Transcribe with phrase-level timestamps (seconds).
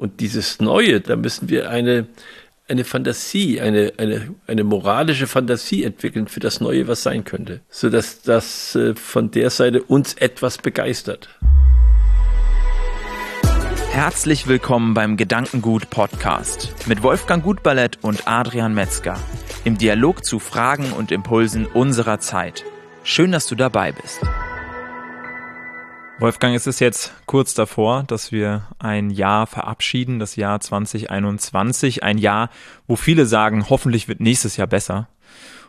[0.00, 2.06] Und dieses Neue, da müssen wir eine,
[2.68, 8.22] eine Fantasie, eine, eine, eine moralische Fantasie entwickeln für das Neue, was sein könnte, sodass
[8.22, 11.28] das äh, von der Seite uns etwas begeistert.
[13.90, 19.18] Herzlich willkommen beim Gedankengut Podcast mit Wolfgang Gutballett und Adrian Metzger
[19.64, 22.64] im Dialog zu Fragen und Impulsen unserer Zeit.
[23.04, 24.22] Schön, dass du dabei bist.
[26.20, 32.02] Wolfgang, es ist jetzt kurz davor, dass wir ein Jahr verabschieden, das Jahr 2021.
[32.02, 32.50] Ein Jahr,
[32.86, 35.08] wo viele sagen, hoffentlich wird nächstes Jahr besser.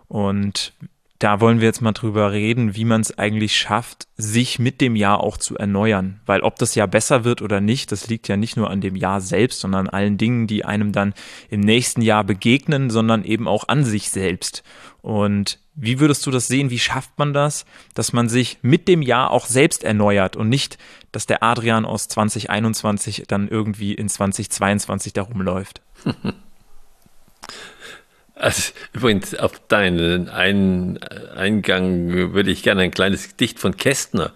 [0.10, 0.74] Und
[1.20, 4.98] da wollen wir jetzt mal drüber reden, wie man es eigentlich schafft, sich mit dem
[4.98, 6.20] Jahr auch zu erneuern.
[6.26, 8.98] Weil ob das Jahr besser wird oder nicht, das liegt ja nicht nur an dem
[8.98, 11.14] Jahr selbst, sondern an allen Dingen, die einem dann
[11.50, 14.64] im nächsten Jahr begegnen, sondern eben auch an sich selbst.
[15.02, 16.70] Und wie würdest du das sehen?
[16.70, 20.78] Wie schafft man das, dass man sich mit dem Jahr auch selbst erneuert und nicht,
[21.12, 25.82] dass der Adrian aus 2021 dann irgendwie in 2022 darum läuft?
[28.36, 30.98] Also übrigens auf deinen Ein
[31.36, 34.34] Eingang würde ich gerne ein kleines Gedicht von Kästner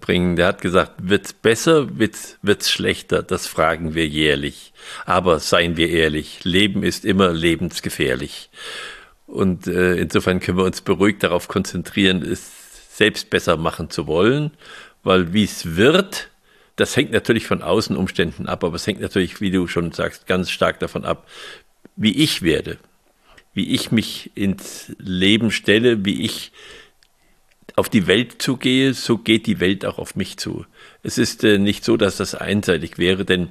[0.00, 0.36] bringen.
[0.36, 4.72] Der hat gesagt, wird's besser, wird's, wird's schlechter, das fragen wir jährlich.
[5.06, 8.50] Aber seien wir ehrlich, Leben ist immer lebensgefährlich.
[9.28, 14.52] Und äh, insofern können wir uns beruhigt darauf konzentrieren, es selbst besser machen zu wollen,
[15.02, 16.30] weil wie es wird,
[16.76, 20.50] das hängt natürlich von Außenumständen ab, aber es hängt natürlich, wie du schon sagst, ganz
[20.50, 21.28] stark davon ab,
[21.94, 22.78] wie ich werde,
[23.52, 26.50] wie ich mich ins Leben stelle, wie ich
[27.76, 30.64] auf die Welt zugehe, so geht die Welt auch auf mich zu.
[31.02, 33.50] Es ist äh, nicht so, dass das einseitig wäre, denn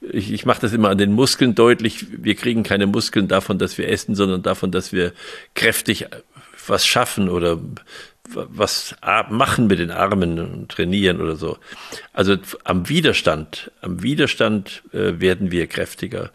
[0.00, 2.06] ich, ich mache das immer an den Muskeln deutlich.
[2.10, 5.12] Wir kriegen keine Muskeln davon, dass wir essen, sondern davon, dass wir
[5.54, 6.06] kräftig
[6.66, 7.58] was schaffen oder
[8.34, 8.94] was
[9.30, 11.58] machen mit den Armen und trainieren oder so.
[12.12, 16.30] Also am Widerstand, am Widerstand äh, werden wir kräftiger.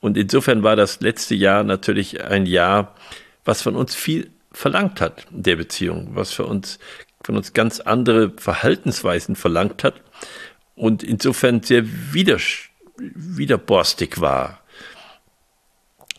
[0.00, 2.94] Und insofern war das letzte Jahr natürlich ein Jahr,
[3.44, 6.78] was von uns viel verlangt hat in der Beziehung, was für uns,
[7.26, 10.00] von uns ganz andere Verhaltensweisen verlangt hat
[10.76, 11.82] und insofern sehr
[12.12, 12.44] widers
[12.98, 14.60] widerborstig war.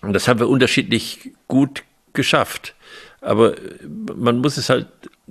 [0.01, 2.75] Und das haben wir unterschiedlich gut geschafft.
[3.21, 3.55] Aber
[3.87, 4.87] man muss es halt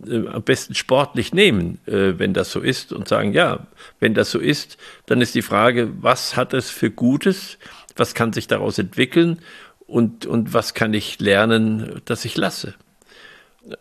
[0.06, 3.66] äh, am besten sportlich nehmen, äh, wenn das so ist und sagen, ja,
[4.00, 7.58] wenn das so ist, dann ist die Frage, was hat es für Gutes,
[7.96, 9.40] was kann sich daraus entwickeln
[9.86, 12.74] und, und was kann ich lernen, dass ich lasse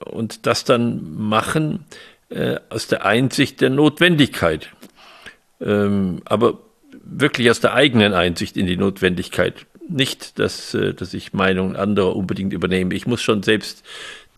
[0.06, 1.85] und das dann machen
[2.29, 4.69] äh, aus der Einsicht der Notwendigkeit,
[5.62, 6.59] ähm, aber
[6.91, 9.66] wirklich aus der eigenen Einsicht in die Notwendigkeit.
[9.88, 12.95] Nicht, dass, äh, dass ich Meinungen anderer unbedingt übernehme.
[12.95, 13.84] Ich muss schon selbst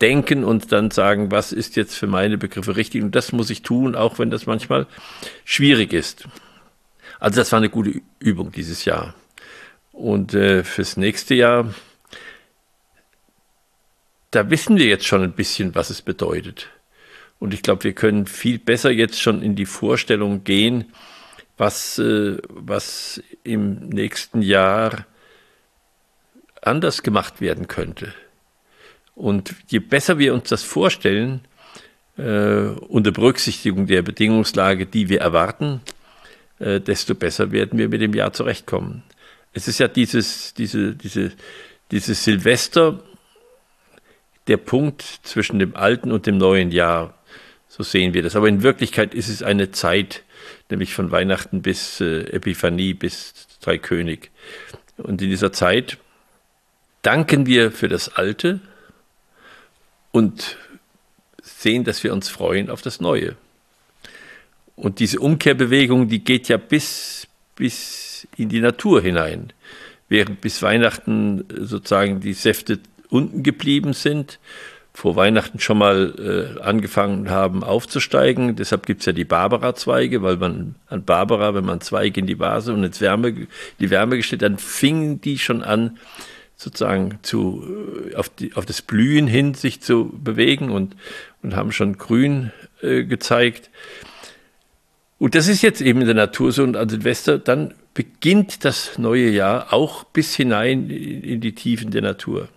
[0.00, 3.02] denken und dann sagen, was ist jetzt für meine Begriffe richtig.
[3.02, 4.86] Und das muss ich tun, auch wenn das manchmal
[5.44, 6.28] schwierig ist.
[7.18, 9.14] Also das war eine gute Übung dieses Jahr.
[9.92, 11.74] Und äh, fürs nächste Jahr
[14.30, 16.68] da wissen wir jetzt schon ein bisschen, was es bedeutet.
[17.38, 20.92] Und ich glaube, wir können viel besser jetzt schon in die Vorstellung gehen,
[21.56, 25.06] was, äh, was im nächsten Jahr
[26.62, 28.12] anders gemacht werden könnte.
[29.14, 31.40] Und je besser wir uns das vorstellen,
[32.16, 35.80] äh, unter Berücksichtigung der Bedingungslage, die wir erwarten,
[36.58, 39.02] äh, desto besser werden wir mit dem Jahr zurechtkommen.
[39.52, 41.32] Es ist ja dieses, diese, diese,
[41.90, 43.02] dieses Silvester,
[44.48, 47.14] der Punkt zwischen dem alten und dem neuen Jahr.
[47.68, 48.34] So sehen wir das.
[48.34, 50.24] Aber in Wirklichkeit ist es eine Zeit,
[50.70, 54.30] nämlich von Weihnachten bis äh, Epiphanie bis Dreikönig.
[54.96, 55.98] Und in dieser Zeit
[57.02, 58.60] danken wir für das Alte
[60.10, 60.56] und
[61.42, 63.36] sehen, dass wir uns freuen auf das Neue.
[64.76, 67.26] Und diese Umkehrbewegung, die geht ja bis,
[67.56, 69.52] bis in die Natur hinein.
[70.08, 72.78] Während bis Weihnachten sozusagen die Säfte
[73.10, 74.38] unten geblieben sind,
[74.92, 78.56] vor Weihnachten schon mal äh, angefangen haben aufzusteigen.
[78.56, 82.40] Deshalb gibt es ja die Barbara-Zweige, weil man an Barbara, wenn man Zweige in die
[82.40, 83.46] Vase und ins Wärme,
[83.78, 85.98] die Wärme gestellt, dann fingen die schon an,
[86.56, 87.64] sozusagen zu,
[88.10, 90.96] äh, auf, die, auf das Blühen hin sich zu bewegen und,
[91.42, 92.50] und haben schon grün
[92.82, 93.70] äh, gezeigt.
[95.18, 98.98] Und das ist jetzt eben in der Natur so und an Silvester, dann beginnt das
[98.98, 102.48] neue Jahr auch bis hinein in die Tiefen der Natur.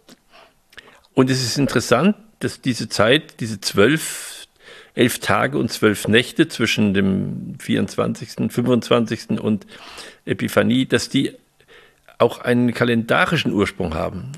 [1.21, 4.47] Und es ist interessant, dass diese Zeit, diese zwölf,
[4.95, 9.39] elf Tage und zwölf Nächte zwischen dem 24., 25.
[9.39, 9.67] und
[10.25, 11.33] Epiphanie, dass die
[12.17, 14.31] auch einen kalendarischen Ursprung haben.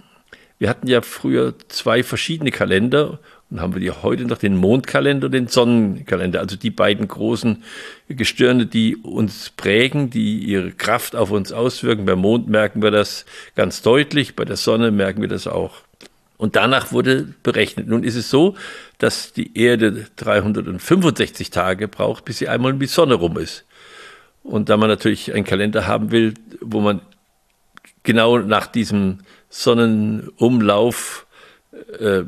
[0.59, 3.19] Wir hatten ja früher zwei verschiedene Kalender
[3.50, 7.63] Dann haben wir heute noch den Mondkalender, den Sonnenkalender, also die beiden großen
[8.09, 12.03] Gestirne, die uns prägen, die ihre Kraft auf uns auswirken.
[12.06, 13.25] Beim Mond merken wir das
[13.56, 15.75] ganz deutlich, bei der Sonne merken wir das auch.
[16.38, 17.88] Und danach wurde berechnet.
[17.88, 18.56] Nun ist es so,
[18.97, 23.65] dass die Erde 365 Tage braucht, bis sie einmal um die Sonne rum ist.
[24.44, 27.01] Und da man natürlich einen Kalender haben will, wo man
[28.03, 29.19] genau nach diesem
[29.50, 31.25] Sonnenumlauf
[32.00, 32.24] äh,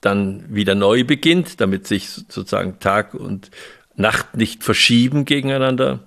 [0.00, 3.50] dann wieder neu beginnt, damit sich sozusagen Tag und
[3.96, 6.00] Nacht nicht verschieben gegeneinander,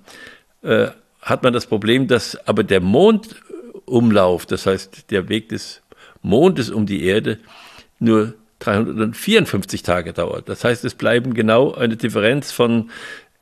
[0.63, 0.87] äh,
[1.21, 5.81] hat man das Problem, dass aber der Mondumlauf, das heißt der Weg des
[6.21, 7.39] Mondes um die Erde,
[7.99, 10.47] nur 354 Tage dauert.
[10.47, 12.91] Das heißt, es bleiben genau eine Differenz von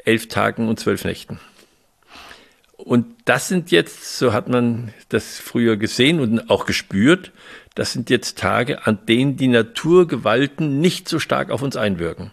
[0.05, 1.39] elf Tagen und zwölf Nächten.
[2.77, 7.33] Und das sind jetzt, so hat man das früher gesehen und auch gespürt,
[7.75, 12.31] das sind jetzt Tage, an denen die Naturgewalten nicht so stark auf uns einwirken.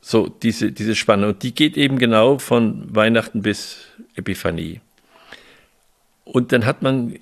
[0.00, 1.28] So, diese, diese Spanne.
[1.28, 3.86] Und die geht eben genau von Weihnachten bis
[4.16, 4.80] Epiphanie.
[6.24, 7.18] Und dann hat man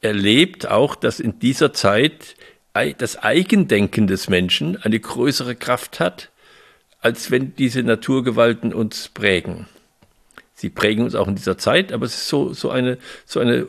[0.00, 2.36] erlebt auch, dass in dieser Zeit
[2.98, 6.30] das Eigendenken des Menschen eine größere Kraft hat,
[7.00, 9.66] als wenn diese Naturgewalten uns prägen.
[10.54, 13.66] Sie prägen uns auch in dieser Zeit, aber es ist so, so, eine, so eine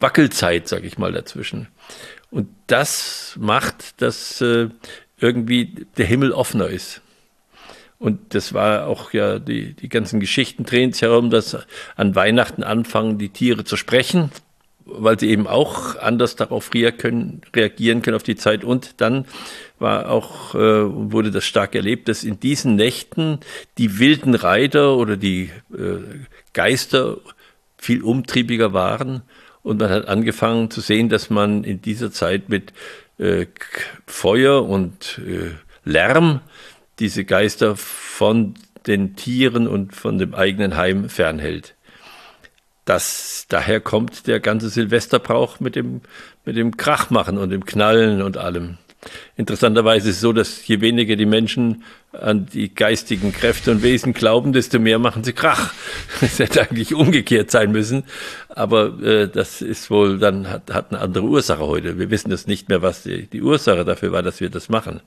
[0.00, 1.68] Wackelzeit, sage ich mal, dazwischen.
[2.30, 4.68] Und das macht, dass äh,
[5.18, 7.02] irgendwie der Himmel offener ist.
[7.98, 11.56] Und das war auch ja, die, die ganzen Geschichten drehen sich herum, dass
[11.96, 14.30] an Weihnachten anfangen die Tiere zu sprechen,
[15.02, 18.64] weil sie eben auch anders darauf reagieren können auf die Zeit.
[18.64, 19.26] Und dann
[19.78, 23.40] war auch, äh, wurde das stark erlebt, dass in diesen Nächten
[23.78, 25.98] die wilden Reiter oder die äh,
[26.52, 27.18] Geister
[27.76, 29.22] viel umtriebiger waren
[29.62, 32.72] und man hat angefangen zu sehen, dass man in dieser Zeit mit
[33.18, 33.46] äh,
[34.06, 35.50] Feuer und äh,
[35.84, 36.40] Lärm
[36.98, 38.54] diese Geister von
[38.86, 41.74] den Tieren und von dem eigenen Heim fernhält.
[42.88, 46.00] Das, daher kommt der ganze Silvesterbrauch mit dem,
[46.46, 48.78] mit dem Krachmachen und dem Knallen und allem.
[49.36, 54.14] Interessanterweise ist es so, dass je weniger die Menschen an die geistigen Kräfte und Wesen
[54.14, 55.74] glauben, desto mehr machen sie Krach.
[56.22, 58.04] Das hätte eigentlich umgekehrt sein müssen.
[58.48, 61.98] Aber äh, das ist wohl dann, hat, hat eine andere Ursache heute.
[61.98, 65.02] Wir wissen das nicht mehr, was die, die Ursache dafür war, dass wir das machen.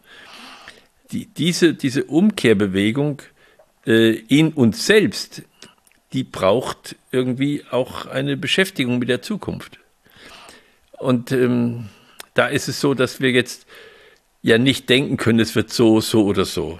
[1.11, 3.23] Die, diese, diese Umkehrbewegung
[3.87, 5.41] äh, in uns selbst,
[6.13, 9.79] die braucht irgendwie auch eine Beschäftigung mit der Zukunft.
[10.97, 11.89] Und ähm,
[12.33, 13.65] da ist es so, dass wir jetzt
[14.41, 16.79] ja nicht denken können, es wird so, so oder so.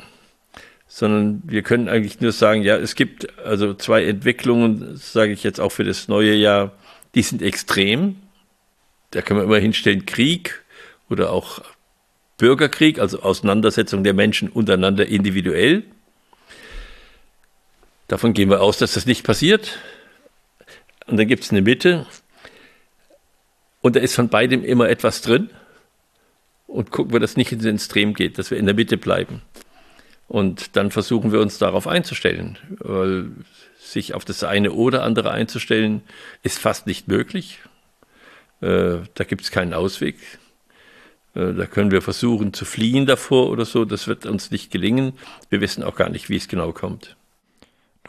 [0.87, 5.59] Sondern wir können eigentlich nur sagen, ja, es gibt also zwei Entwicklungen, sage ich jetzt
[5.59, 6.73] auch für das neue Jahr,
[7.15, 8.17] die sind extrem.
[9.11, 10.63] Da können wir immer hinstellen, Krieg
[11.09, 11.61] oder auch
[12.37, 15.83] Bürgerkrieg, also Auseinandersetzung der Menschen untereinander individuell.
[18.11, 19.79] Davon gehen wir aus, dass das nicht passiert.
[21.07, 22.05] Und dann gibt es eine Mitte.
[23.79, 25.49] Und da ist von beidem immer etwas drin
[26.67, 29.41] und gucken wir, dass nicht ins Extrem geht, dass wir in der Mitte bleiben.
[30.27, 33.31] Und dann versuchen wir uns darauf einzustellen, weil
[33.79, 36.01] sich auf das eine oder andere einzustellen,
[36.43, 37.59] ist fast nicht möglich.
[38.59, 40.17] Äh, da gibt es keinen Ausweg.
[41.33, 43.85] Äh, da können wir versuchen zu fliehen davor oder so.
[43.85, 45.13] Das wird uns nicht gelingen.
[45.49, 47.15] Wir wissen auch gar nicht, wie es genau kommt.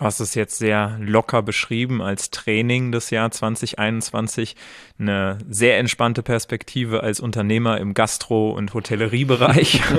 [0.02, 4.56] Du hast es jetzt sehr locker beschrieben als Training des Jahr 2021.
[4.98, 9.81] Eine sehr entspannte Perspektive als Unternehmer im Gastro- und Hotelleriebereich.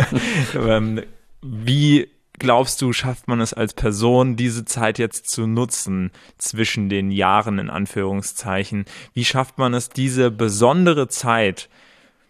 [0.55, 1.03] Ähm,
[1.41, 7.09] wie glaubst du, schafft man es als Person, diese Zeit jetzt zu nutzen zwischen den
[7.09, 8.83] Jahren in Anführungszeichen?
[9.13, 11.69] Wie schafft man es, diese besondere Zeit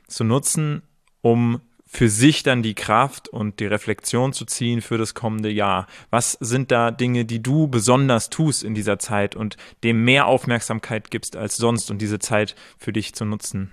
[0.07, 0.83] zu nutzen,
[1.21, 1.59] um
[1.93, 5.85] für sich dann die Kraft und die Reflexion zu ziehen für das kommende Jahr?
[6.09, 11.12] Was sind da Dinge, die du besonders tust in dieser Zeit und dem mehr Aufmerksamkeit
[11.12, 13.71] gibst als sonst und diese Zeit für dich zu nutzen?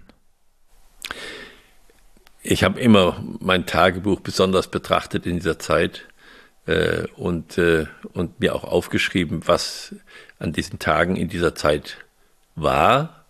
[2.42, 6.06] Ich habe immer mein Tagebuch besonders betrachtet in dieser Zeit
[6.66, 9.94] äh, und, äh, und mir auch aufgeschrieben, was
[10.38, 11.96] an diesen Tagen in dieser Zeit
[12.54, 13.24] war,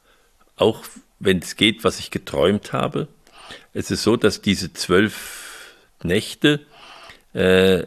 [0.57, 0.83] auch
[1.21, 3.07] wenn es geht, was ich geträumt habe
[3.73, 6.61] es ist so, dass diese zwölf Nächte
[7.35, 7.85] äh,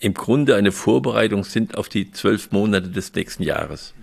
[0.00, 3.94] im Grunde eine Vorbereitung sind auf die zwölf Monate des nächsten Jahres.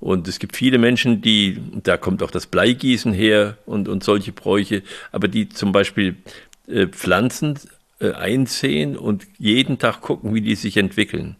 [0.00, 4.32] Und es gibt viele Menschen, die, da kommt auch das Bleigießen her und, und solche
[4.32, 6.16] Bräuche, aber die zum Beispiel
[6.68, 7.58] äh, Pflanzen
[8.00, 11.36] äh, einsehen und jeden Tag gucken, wie die sich entwickeln.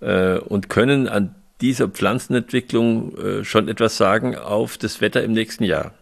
[0.00, 5.64] Äh, und können an dieser Pflanzenentwicklung äh, schon etwas sagen auf das Wetter im nächsten
[5.64, 5.94] Jahr.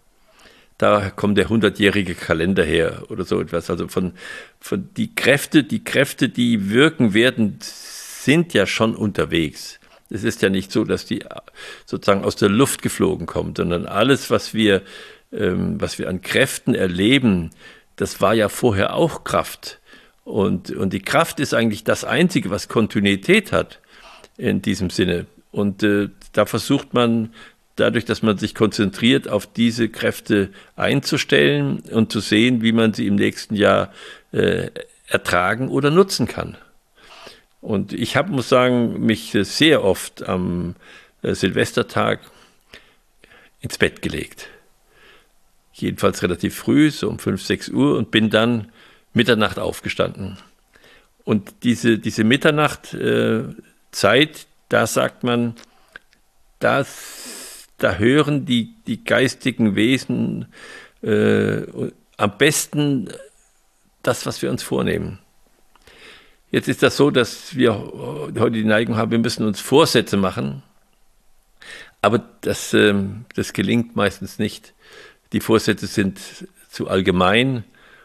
[0.82, 3.70] Da kommt der hundertjährige Kalender her oder so etwas.
[3.70, 4.14] Also von,
[4.58, 9.78] von die Kräfte, die Kräfte, die wirken werden, sind ja schon unterwegs.
[10.10, 11.24] Es ist ja nicht so, dass die
[11.86, 14.82] sozusagen aus der Luft geflogen kommt, sondern alles, was wir,
[15.32, 17.50] ähm, was wir an Kräften erleben,
[17.94, 19.78] das war ja vorher auch Kraft.
[20.24, 23.78] Und, und die Kraft ist eigentlich das Einzige, was Kontinuität hat
[24.36, 25.26] in diesem Sinne.
[25.52, 27.32] Und äh, da versucht man
[27.76, 33.06] dadurch, dass man sich konzentriert, auf diese Kräfte einzustellen und zu sehen, wie man sie
[33.06, 33.92] im nächsten Jahr
[34.32, 34.70] äh,
[35.06, 36.56] ertragen oder nutzen kann.
[37.60, 40.74] Und ich habe, muss sagen, mich sehr oft am
[41.22, 42.20] äh, Silvestertag
[43.60, 44.48] ins Bett gelegt.
[45.72, 48.72] Jedenfalls relativ früh, so um 5, 6 Uhr und bin dann
[49.14, 50.38] Mitternacht aufgestanden.
[51.24, 53.56] Und diese, diese Mitternachtzeit,
[54.02, 55.54] äh, da sagt man,
[56.58, 57.41] das,
[57.82, 60.46] da hören die, die geistigen Wesen
[61.02, 61.62] äh,
[62.16, 63.08] am besten
[64.02, 65.18] das, was wir uns vornehmen.
[66.50, 70.62] Jetzt ist das so, dass wir heute die Neigung haben, wir müssen uns Vorsätze machen.
[72.02, 74.74] Aber das, ähm, das gelingt meistens nicht.
[75.32, 76.20] Die Vorsätze sind
[76.68, 77.64] zu allgemein.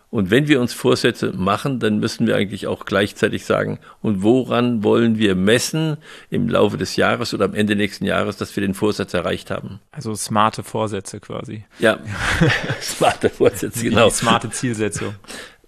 [0.10, 4.84] Und wenn wir uns Vorsätze machen, dann müssen wir eigentlich auch gleichzeitig sagen, und woran
[4.84, 5.98] wollen wir messen
[6.30, 9.82] im Laufe des Jahres oder am Ende nächsten Jahres, dass wir den Vorsatz erreicht haben.
[9.92, 11.66] Also smarte Vorsätze quasi.
[11.80, 12.00] Ja,
[12.82, 14.08] smarte Vorsätze, genau.
[14.08, 15.16] Die smarte Zielsetzung.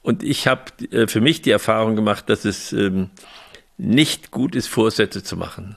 [0.01, 3.09] Und ich habe äh, für mich die Erfahrung gemacht, dass es ähm,
[3.77, 5.75] nicht gut ist, Vorsätze zu machen,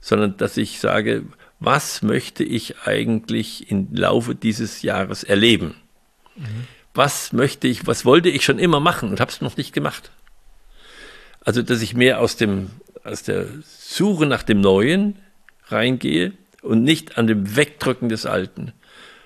[0.00, 1.24] sondern dass ich sage,
[1.58, 5.74] was möchte ich eigentlich im Laufe dieses Jahres erleben?
[6.36, 6.66] Mhm.
[6.94, 10.10] Was möchte ich, was wollte ich schon immer machen und habe es noch nicht gemacht?
[11.40, 12.70] Also, dass ich mehr aus, dem,
[13.02, 15.16] aus der Suche nach dem Neuen
[15.66, 16.32] reingehe
[16.62, 18.72] und nicht an dem Wegdrücken des Alten,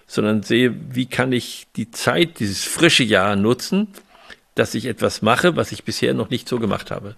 [0.07, 3.89] sondern sehe, wie kann ich die Zeit, dieses frische Jahr nutzen,
[4.55, 7.15] dass ich etwas mache, was ich bisher noch nicht so gemacht habe.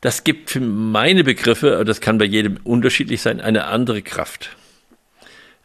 [0.00, 4.50] Das gibt für meine Begriffe, das kann bei jedem unterschiedlich sein, eine andere Kraft.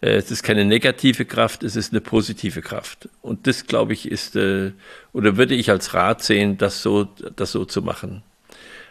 [0.01, 3.07] Äh, es ist keine negative Kraft, es ist eine positive Kraft.
[3.21, 4.71] Und das, glaube ich, ist, äh,
[5.13, 7.05] oder würde ich als Rat sehen, das so,
[7.35, 8.23] das so zu machen.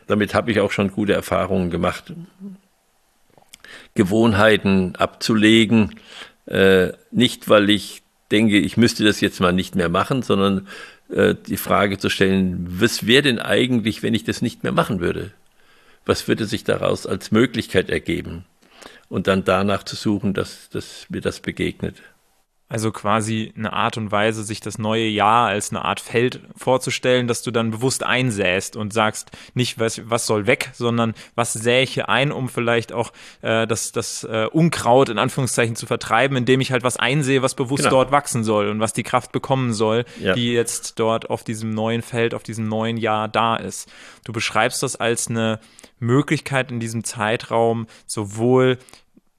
[0.06, 2.12] Damit habe ich auch schon gute Erfahrungen gemacht.
[3.94, 5.96] Gewohnheiten abzulegen,
[6.46, 10.68] äh, nicht weil ich denke, ich müsste das jetzt mal nicht mehr machen, sondern
[11.12, 15.32] die Frage zu stellen, was wäre denn eigentlich, wenn ich das nicht mehr machen würde?
[16.06, 18.44] Was würde sich daraus als Möglichkeit ergeben?
[19.10, 21.96] Und dann danach zu suchen, dass, dass mir das begegnet.
[22.70, 27.26] Also quasi eine Art und Weise, sich das neue Jahr als eine Art Feld vorzustellen,
[27.26, 31.82] dass du dann bewusst einsäst und sagst, nicht was, was soll weg, sondern was sähe
[31.82, 33.12] ich hier ein, um vielleicht auch
[33.42, 37.56] äh, das, das äh, Unkraut in Anführungszeichen zu vertreiben, indem ich halt was einsehe, was
[37.56, 37.96] bewusst genau.
[37.96, 40.34] dort wachsen soll und was die Kraft bekommen soll, ja.
[40.34, 43.90] die jetzt dort auf diesem neuen Feld, auf diesem neuen Jahr da ist.
[44.24, 45.58] Du beschreibst das als eine
[45.98, 48.78] Möglichkeit in diesem Zeitraum sowohl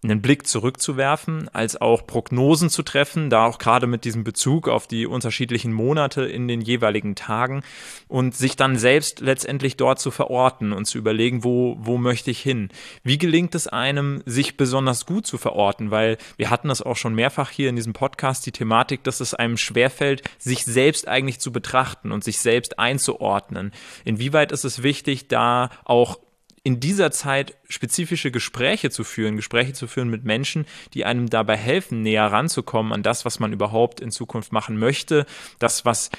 [0.04, 4.88] einen Blick zurückzuwerfen, als auch Prognosen zu treffen, da auch gerade mit diesem Bezug auf
[4.88, 7.62] die unterschiedlichen Monate in den jeweiligen Tagen
[8.08, 12.42] und sich dann selbst letztendlich dort zu verorten und zu überlegen, wo, wo möchte ich
[12.42, 12.70] hin?
[13.04, 15.92] Wie gelingt es einem, sich besonders gut zu verorten?
[15.92, 19.36] Weil wir hatten das auch schon mehrfach hier in diesem Podcast, die Thematik, dass es
[19.36, 23.72] einem schwerfällt, sich selbst eigentlich zu betrachten und sich selbst einzuordnen.
[24.04, 26.18] Inwieweit ist es wichtig, da auch
[26.64, 31.58] in dieser Zeit spezifische Gespräche zu führen, Gespräche zu führen mit Menschen, die einem dabei
[31.58, 35.26] helfen, näher ranzukommen an das, was man überhaupt in Zukunft machen möchte,
[35.58, 36.12] das, was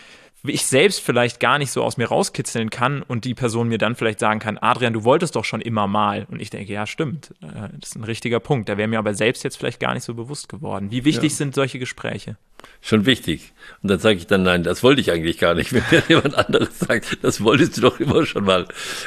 [0.45, 3.95] ich selbst vielleicht gar nicht so aus mir rauskitzeln kann und die Person mir dann
[3.95, 6.27] vielleicht sagen kann, Adrian, du wolltest doch schon immer mal.
[6.31, 8.69] Und ich denke, ja, stimmt, äh, das ist ein richtiger Punkt.
[8.69, 10.91] Da wäre mir aber selbst jetzt vielleicht gar nicht so bewusst geworden.
[10.91, 11.37] Wie wichtig ja.
[11.37, 12.37] sind solche Gespräche?
[12.81, 13.53] Schon wichtig.
[13.83, 15.73] Und dann sage ich dann, nein, das wollte ich eigentlich gar nicht.
[15.73, 18.67] Wenn mir jemand anderes sagt, das wolltest du doch immer schon mal.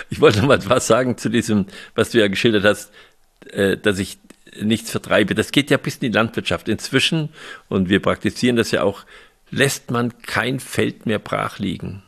[0.10, 1.66] Ich wollte noch mal was sagen zu diesem,
[1.96, 2.92] was du ja geschildert hast,
[3.52, 4.20] äh, dass ich
[4.62, 5.36] nichts vertreibe.
[5.36, 7.30] Das geht ja bis in die Landwirtschaft inzwischen.
[7.68, 9.04] Und wir praktizieren das ja auch
[9.56, 12.04] lässt man kein Feld mehr brach liegen.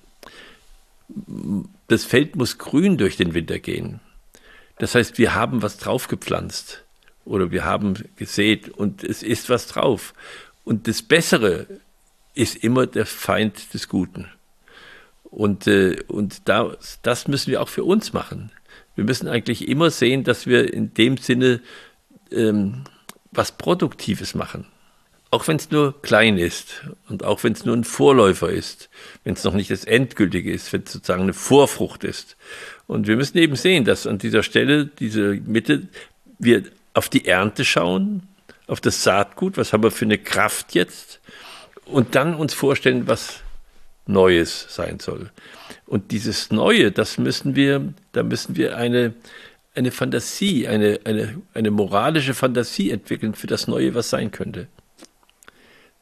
[1.87, 4.01] Das Feld muss grün durch den Winter gehen.
[4.79, 6.83] Das heißt, wir haben was draufgepflanzt
[7.23, 10.13] oder wir haben gesät und es ist was drauf.
[10.65, 11.67] Und das Bessere
[12.35, 14.29] ist immer der Feind des Guten.
[15.23, 18.51] Und, äh, und da, das müssen wir auch für uns machen.
[18.95, 21.61] Wir müssen eigentlich immer sehen, dass wir in dem Sinne
[22.29, 22.83] ähm,
[23.31, 24.67] was Produktives machen
[25.29, 28.89] auch wenn es nur klein ist und auch wenn es nur ein Vorläufer ist,
[29.23, 32.37] wenn es noch nicht das Endgültige ist, wenn es sozusagen eine Vorfrucht ist.
[32.87, 35.87] Und wir müssen eben sehen, dass an dieser Stelle, diese Mitte,
[36.39, 38.23] wir auf die Ernte schauen,
[38.67, 41.19] auf das Saatgut, was haben wir für eine Kraft jetzt
[41.85, 43.41] und dann uns vorstellen, was
[44.05, 45.31] Neues sein soll.
[45.85, 49.13] Und dieses Neue, das müssen wir, da müssen wir eine,
[49.75, 54.67] eine Fantasie, eine, eine, eine moralische Fantasie entwickeln für das Neue, was sein könnte.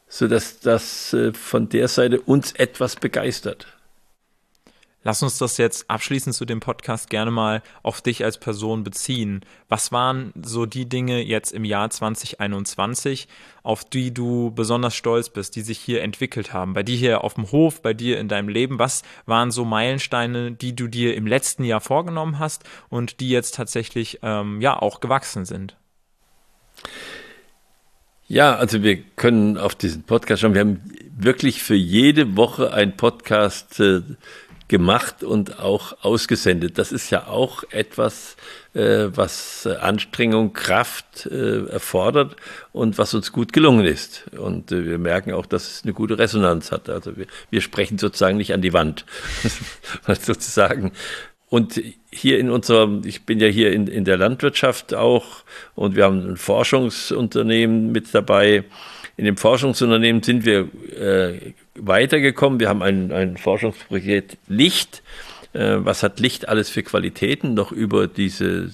[0.08, 3.66] Sodass das äh, von der Seite uns etwas begeistert.
[5.06, 9.42] Lass uns das jetzt abschließend zu dem Podcast gerne mal auf dich als Person beziehen.
[9.68, 13.28] Was waren so die Dinge jetzt im Jahr 2021,
[13.62, 16.72] auf die du besonders stolz bist, die sich hier entwickelt haben?
[16.72, 18.80] Bei dir hier auf dem Hof, bei dir in deinem Leben?
[18.80, 23.54] Was waren so Meilensteine, die du dir im letzten Jahr vorgenommen hast und die jetzt
[23.54, 25.76] tatsächlich ähm, ja auch gewachsen sind?
[28.28, 30.54] Ja, also wir können auf diesen Podcast schauen.
[30.54, 30.80] Wir haben
[31.16, 34.02] wirklich für jede Woche ein Podcast äh,
[34.66, 36.76] gemacht und auch ausgesendet.
[36.76, 38.36] Das ist ja auch etwas,
[38.74, 42.34] äh, was Anstrengung, Kraft äh, erfordert
[42.72, 44.24] und was uns gut gelungen ist.
[44.36, 46.88] Und äh, wir merken auch, dass es eine gute Resonanz hat.
[46.88, 49.04] Also wir, wir sprechen sozusagen nicht an die Wand,
[50.20, 50.90] sozusagen.
[51.48, 56.04] Und hier in unserer, ich bin ja hier in, in der Landwirtschaft auch und wir
[56.04, 58.64] haben ein Forschungsunternehmen mit dabei.
[59.16, 62.58] In dem Forschungsunternehmen sind wir äh, weitergekommen.
[62.58, 65.02] Wir haben ein, ein Forschungsprojekt Licht.
[65.52, 68.72] Äh, was hat Licht alles für Qualitäten noch über diese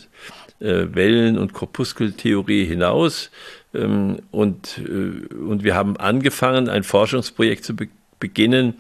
[0.60, 3.30] äh, Wellen- und Korpuskeltheorie hinaus?
[3.74, 7.88] Ähm, und, äh, und wir haben angefangen, ein Forschungsprojekt zu be
[8.18, 8.74] beginnen.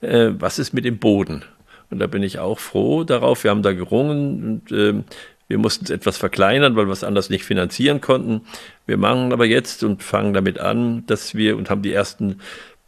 [0.00, 1.44] Äh, was ist mit dem Boden?
[1.90, 3.44] Und da bin ich auch froh darauf.
[3.44, 5.02] Wir haben da gerungen und äh,
[5.48, 8.42] wir mussten es etwas verkleinern, weil wir es anders nicht finanzieren konnten.
[8.86, 12.40] Wir machen aber jetzt und fangen damit an, dass wir und haben die ersten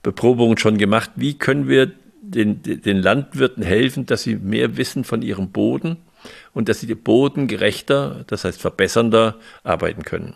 [0.03, 5.23] Beprobungen schon gemacht, wie können wir den, den Landwirten helfen, dass sie mehr wissen von
[5.23, 5.97] ihrem Boden
[6.53, 10.35] und dass sie bodengerechter, das heißt verbessernder arbeiten können.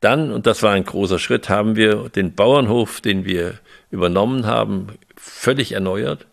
[0.00, 3.54] Dann, und das war ein großer Schritt, haben wir den Bauernhof, den wir
[3.90, 6.26] übernommen haben, völlig erneuert.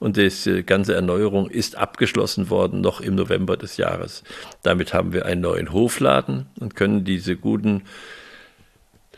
[0.00, 4.24] Und diese ganze Erneuerung ist abgeschlossen worden, noch im November des Jahres.
[4.62, 7.82] Damit haben wir einen neuen Hofladen und können diese guten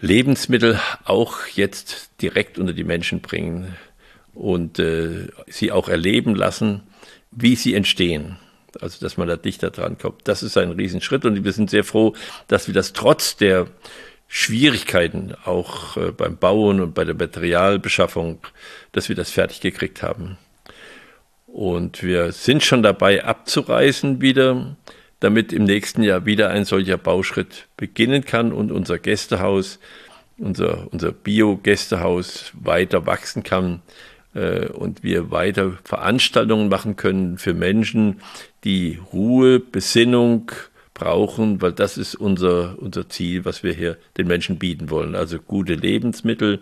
[0.01, 3.77] Lebensmittel auch jetzt direkt unter die Menschen bringen
[4.35, 6.83] und äh, sie auch erleben lassen,
[7.31, 8.37] wie sie entstehen.
[8.81, 10.23] Also, dass man da dichter dran kommt.
[10.27, 12.15] Das ist ein Riesenschritt und wir sind sehr froh,
[12.49, 13.69] dass wir das trotz der
[14.27, 18.41] Schwierigkeiten auch äh, beim Bauen und bei der Materialbeschaffung,
[18.91, 20.39] dass wir das fertig gekriegt haben.
[21.53, 24.75] Und wir sind schon dabei abzureisen wieder
[25.21, 29.79] damit im nächsten Jahr wieder ein solcher Bauschritt beginnen kann und unser Gästehaus,
[30.39, 33.83] unser, unser Bio-Gästehaus weiter wachsen kann
[34.35, 38.21] äh, und wir weiter Veranstaltungen machen können für Menschen,
[38.65, 40.51] die Ruhe, Besinnung
[40.95, 45.15] brauchen, weil das ist unser, unser Ziel, was wir hier den Menschen bieten wollen.
[45.15, 46.61] Also gute Lebensmittel,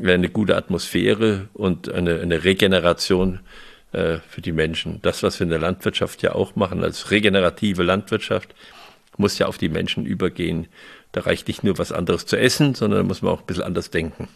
[0.00, 3.40] eine gute Atmosphäre und eine, eine Regeneration
[3.92, 5.00] äh, für die Menschen.
[5.02, 8.54] Das, was wir in der Landwirtschaft ja auch machen, als regenerative Landwirtschaft,
[9.16, 10.68] muss ja auf die Menschen übergehen.
[11.12, 13.64] Da reicht nicht nur was anderes zu essen, sondern da muss man auch ein bisschen
[13.64, 14.28] anders denken.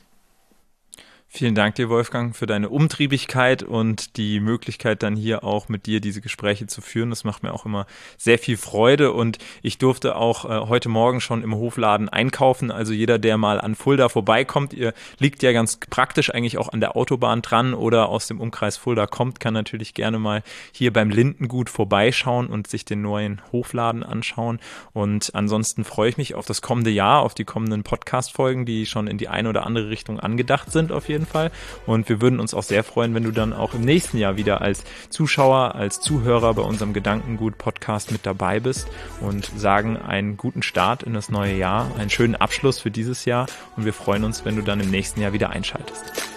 [1.36, 6.00] Vielen Dank dir, Wolfgang, für deine Umtriebigkeit und die Möglichkeit, dann hier auch mit dir
[6.00, 7.10] diese Gespräche zu führen.
[7.10, 7.84] Das macht mir auch immer
[8.16, 12.70] sehr viel Freude und ich durfte auch äh, heute Morgen schon im Hofladen einkaufen.
[12.70, 16.80] Also jeder, der mal an Fulda vorbeikommt, ihr liegt ja ganz praktisch eigentlich auch an
[16.80, 21.10] der Autobahn dran oder aus dem Umkreis Fulda kommt, kann natürlich gerne mal hier beim
[21.10, 24.58] Lindengut vorbeischauen und sich den neuen Hofladen anschauen.
[24.94, 29.06] Und ansonsten freue ich mich auf das kommende Jahr, auf die kommenden Podcast-Folgen, die schon
[29.06, 31.50] in die eine oder andere Richtung angedacht sind auf jeden jeden Fall.
[31.86, 34.60] Und wir würden uns auch sehr freuen, wenn du dann auch im nächsten Jahr wieder
[34.60, 38.88] als Zuschauer, als Zuhörer bei unserem Gedankengut-Podcast mit dabei bist
[39.20, 43.46] und sagen einen guten Start in das neue Jahr, einen schönen Abschluss für dieses Jahr
[43.76, 46.35] und wir freuen uns, wenn du dann im nächsten Jahr wieder einschaltest.